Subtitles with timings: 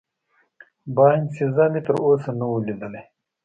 [0.95, 3.01] باینسیزا مې تراوسه نه وه لیدلې.